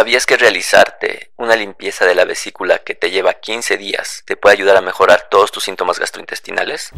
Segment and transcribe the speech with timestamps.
[0.00, 4.54] ¿Sabías que realizarte una limpieza de la vesícula que te lleva 15 días te puede
[4.54, 6.88] ayudar a mejorar todos tus síntomas gastrointestinales?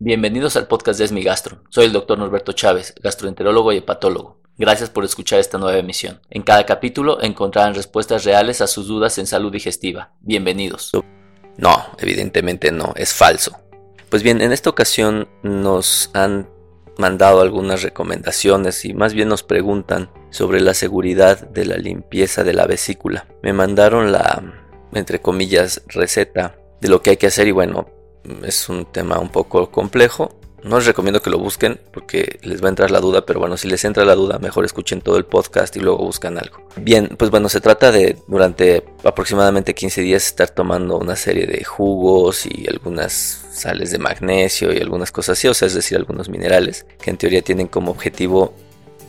[0.00, 1.64] Bienvenidos al podcast de Esmi Gastro.
[1.70, 4.40] Soy el doctor Norberto Chávez, gastroenterólogo y hepatólogo.
[4.56, 6.20] Gracias por escuchar esta nueva emisión.
[6.30, 10.12] En cada capítulo encontrarán respuestas reales a sus dudas en salud digestiva.
[10.20, 10.92] Bienvenidos.
[11.56, 13.58] No, evidentemente no, es falso.
[14.08, 16.48] Pues bien, en esta ocasión nos han
[16.98, 22.52] mandado algunas recomendaciones y más bien nos preguntan sobre la seguridad de la limpieza de
[22.52, 23.26] la vesícula.
[23.42, 24.42] Me mandaron la,
[24.92, 27.88] entre comillas, receta de lo que hay que hacer y bueno,
[28.44, 32.66] es un tema un poco complejo no les recomiendo que lo busquen porque les va
[32.66, 35.24] a entrar la duda, pero bueno, si les entra la duda, mejor escuchen todo el
[35.24, 36.66] podcast y luego buscan algo.
[36.76, 41.64] Bien, pues bueno, se trata de durante aproximadamente 15 días estar tomando una serie de
[41.64, 43.12] jugos y algunas
[43.52, 47.16] sales de magnesio y algunas cosas así, o sea, es decir, algunos minerales que en
[47.16, 48.54] teoría tienen como objetivo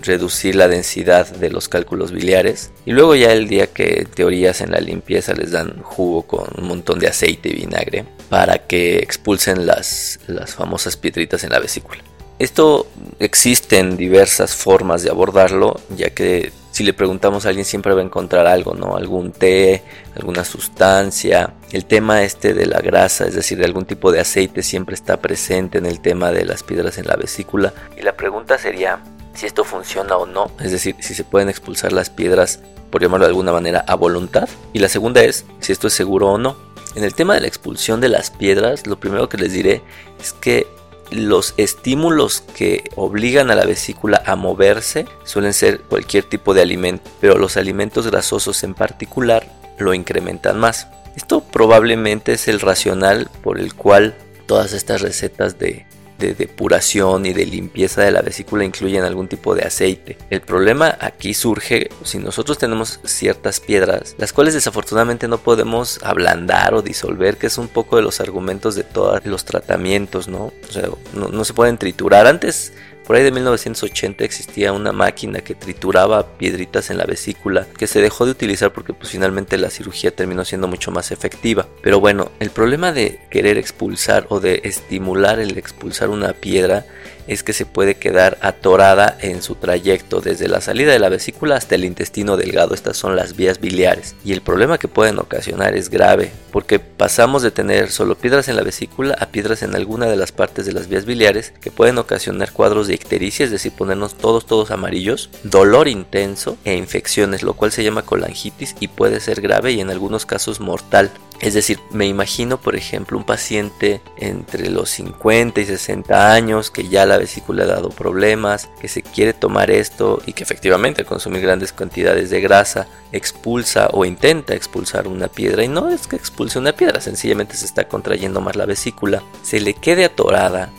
[0.01, 4.71] reducir la densidad de los cálculos biliares y luego ya el día que teorías en
[4.71, 9.67] la limpieza les dan jugo con un montón de aceite y vinagre para que expulsen
[9.67, 12.01] las, las famosas piedritas en la vesícula.
[12.39, 12.87] Esto
[13.19, 18.03] existen diversas formas de abordarlo, ya que si le preguntamos a alguien siempre va a
[18.03, 18.95] encontrar algo, ¿no?
[18.95, 19.83] Algún té,
[20.15, 21.53] alguna sustancia.
[21.71, 25.17] El tema este de la grasa, es decir, de algún tipo de aceite siempre está
[25.17, 27.71] presente en el tema de las piedras en la vesícula.
[27.95, 28.97] Y la pregunta sería,
[29.35, 33.27] si esto funciona o no, es decir, si se pueden expulsar las piedras, por llamarlo
[33.27, 34.49] de alguna manera, a voluntad.
[34.73, 36.72] Y la segunda es si esto es seguro o no.
[36.95, 39.81] En el tema de la expulsión de las piedras, lo primero que les diré
[40.19, 40.67] es que
[41.11, 47.09] los estímulos que obligan a la vesícula a moverse suelen ser cualquier tipo de alimento,
[47.21, 50.87] pero los alimentos grasosos en particular lo incrementan más.
[51.15, 54.15] Esto probablemente es el racional por el cual
[54.47, 55.85] todas estas recetas de
[56.23, 60.17] de depuración y de limpieza de la vesícula incluyen algún tipo de aceite.
[60.29, 66.73] El problema aquí surge si nosotros tenemos ciertas piedras, las cuales desafortunadamente no podemos ablandar
[66.73, 70.53] o disolver, que es un poco de los argumentos de todos los tratamientos, ¿no?
[70.69, 72.27] O sea, no, no se pueden triturar.
[72.27, 72.73] Antes
[73.05, 78.01] por ahí de 1980 existía una máquina que trituraba piedritas en la vesícula que se
[78.01, 81.67] dejó de utilizar porque pues finalmente la cirugía terminó siendo mucho más efectiva.
[81.81, 86.85] Pero bueno, el problema de querer expulsar o de estimular el expulsar una piedra
[87.27, 91.55] es que se puede quedar atorada en su trayecto desde la salida de la vesícula
[91.55, 92.73] hasta el intestino delgado.
[92.73, 94.15] Estas son las vías biliares.
[94.25, 98.55] Y el problema que pueden ocasionar es grave, porque pasamos de tener solo piedras en
[98.55, 101.97] la vesícula a piedras en alguna de las partes de las vías biliares que pueden
[101.97, 107.53] ocasionar cuadros de ictericia, es decir, ponernos todos todos amarillos, dolor intenso e infecciones, lo
[107.53, 111.11] cual se llama colangitis y puede ser grave y en algunos casos mortal.
[111.39, 116.87] Es decir, me imagino, por ejemplo, un paciente entre los 50 y 60 años que
[116.87, 121.07] ya la vesícula ha dado problemas, que se quiere tomar esto y que efectivamente al
[121.07, 126.15] consumir grandes cantidades de grasa expulsa o intenta expulsar una piedra y no es que
[126.15, 130.71] expulse una piedra, sencillamente se está contrayendo más la vesícula, se le quede atorada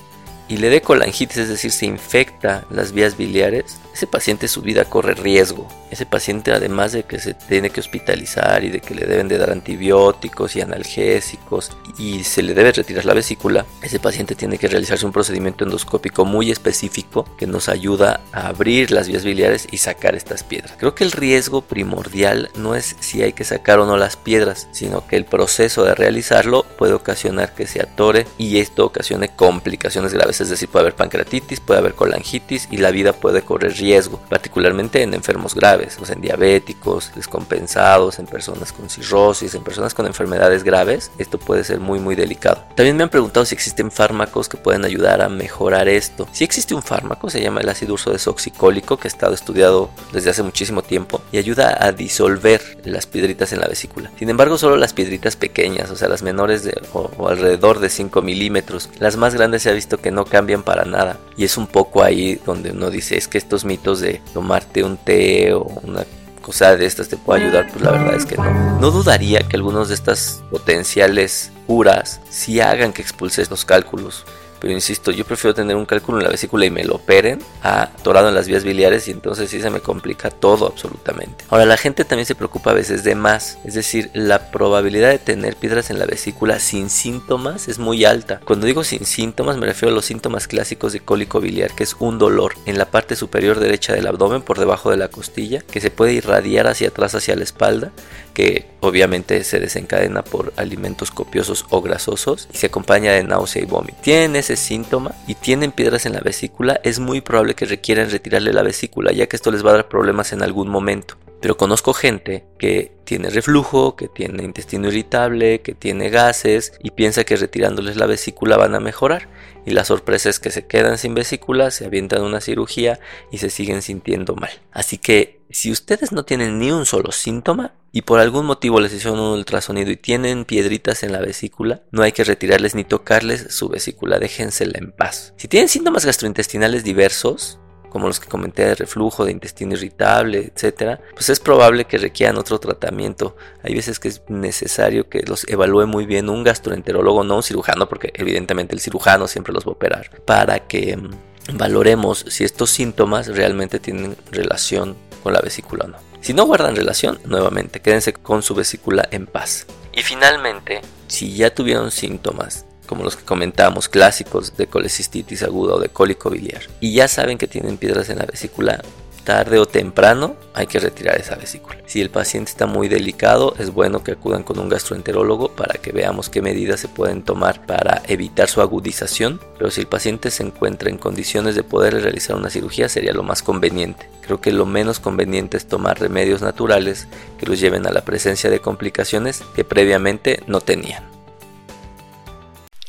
[0.49, 4.85] y le dé colangitis, es decir, se infecta las vías biliares, ese paciente su vida
[4.85, 5.69] corre riesgo.
[5.91, 9.39] Ese paciente además de que se tiene que hospitalizar y de que le deben de
[9.39, 14.67] dar antibióticos y analgésicos y se le debe retirar la vesícula, ese paciente tiene que
[14.67, 19.77] realizarse un procedimiento endoscópico muy específico que nos ayuda a abrir las vías biliares y
[19.77, 20.75] sacar estas piedras.
[20.77, 24.67] Creo que el riesgo primordial no es si hay que sacar o no las piedras,
[24.73, 30.13] sino que el proceso de realizarlo puede ocasionar que se atore y esto ocasione complicaciones
[30.13, 34.21] graves, es decir, puede haber pancreatitis, puede haber colangitis y la vida puede correr riesgo
[34.29, 40.07] particularmente en enfermos graves, o en diabéticos, descompensados, en personas con cirrosis, en personas con
[40.07, 42.65] enfermedades graves, esto puede ser muy muy delicado.
[42.75, 46.27] También me han preguntado si existen fármacos que pueden ayudar a mejorar esto.
[46.33, 50.31] Si existe un fármaco, se llama el ácido urso desoxicólico, que ha estado estudiado desde
[50.31, 54.11] hace muchísimo tiempo y ayuda a disolver las piedritas en la vesícula.
[54.19, 57.89] Sin embargo, solo las piedritas pequeñas, o sea, las menores de, o, o alrededor de
[57.89, 61.19] 5 milímetros, las más grandes se ha visto que no cambian para nada.
[61.37, 63.65] Y es un poco ahí donde uno dice, es que estos
[64.01, 66.05] de tomarte un té o una
[66.43, 68.79] cosa de estas te puede ayudar, pues la verdad es que no.
[68.79, 74.25] No dudaría que algunos de estas potenciales curas si hagan que expulses los cálculos.
[74.61, 77.83] Pero insisto, yo prefiero tener un cálculo en la vesícula y me lo operen a
[77.83, 81.45] atorado en las vías biliares y entonces sí se me complica todo absolutamente.
[81.49, 85.19] Ahora, la gente también se preocupa a veces de más, es decir, la probabilidad de
[85.19, 88.41] tener piedras en la vesícula sin síntomas es muy alta.
[88.45, 91.97] Cuando digo sin síntomas me refiero a los síntomas clásicos de cólico biliar, que es
[91.99, 95.81] un dolor en la parte superior derecha del abdomen por debajo de la costilla, que
[95.81, 97.93] se puede irradiar hacia atrás hacia la espalda,
[98.35, 103.67] que obviamente se desencadena por alimentos copiosos o grasosos y se acompaña de náusea y
[103.67, 103.99] vómito.
[104.03, 108.53] Tienen ese síntoma y tienen piedras en la vesícula, es muy probable que requieran retirarle
[108.53, 111.17] la vesícula, ya que esto les va a dar problemas en algún momento.
[111.41, 117.25] Pero conozco gente que tiene reflujo, que tiene intestino irritable, que tiene gases y piensa
[117.25, 119.29] que retirándoles la vesícula van a mejorar.
[119.67, 122.99] Y la sorpresa es que se quedan sin vesícula, se avientan una cirugía
[123.31, 124.51] y se siguen sintiendo mal.
[124.73, 128.93] Así que si ustedes no tienen ni un solo síntoma y por algún motivo les
[128.93, 133.55] hicieron un ultrasonido y tienen piedritas en la vesícula, no hay que retirarles ni tocarles
[133.55, 135.33] su vesícula, déjensela en paz.
[135.37, 137.61] Si tienen síntomas gastrointestinales diversos,
[137.95, 142.37] como los que comenté de reflujo, de intestino irritable, etcétera, pues es probable que requieran
[142.39, 143.37] otro tratamiento.
[143.63, 147.89] Hay veces que es necesario que los evalúe muy bien un gastroenterólogo, no un cirujano,
[147.89, 152.71] porque evidentemente el cirujano siempre los va a operar, para que mm, valoremos si estos
[152.71, 155.99] síntomas realmente tienen relación con la vesícula o no.
[156.21, 159.69] Si no guardan relación, nuevamente, quédense con su vesícula en paz.
[159.93, 165.81] Y finalmente, si ya tuvieron síntomas como los que comentamos, clásicos de colecistitis aguda o
[165.81, 168.83] de cólico biliar, y ya saben que tienen piedras en la vesícula,
[169.25, 171.79] tarde o temprano hay que retirar esa vesícula.
[171.87, 175.93] Si el paciente está muy delicado, es bueno que acudan con un gastroenterólogo para que
[175.93, 180.45] veamos qué medidas se pueden tomar para evitar su agudización, pero si el paciente se
[180.45, 184.09] encuentra en condiciones de poder realizar una cirugía sería lo más conveniente.
[184.21, 187.09] Creo que lo menos conveniente es tomar remedios naturales
[187.39, 191.14] que los lleven a la presencia de complicaciones que previamente no tenían.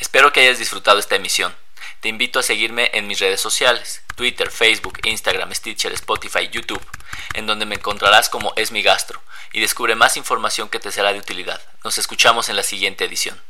[0.05, 1.53] Espero que hayas disfrutado esta emisión.
[1.99, 6.79] Te invito a seguirme en mis redes sociales, Twitter, Facebook, Instagram, Stitcher, Spotify, YouTube,
[7.33, 9.19] en donde me encontrarás como Es mi gastro
[9.51, 11.59] y descubre más información que te será de utilidad.
[11.83, 13.41] Nos escuchamos en la siguiente edición.